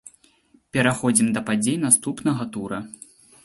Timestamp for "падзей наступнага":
1.49-2.51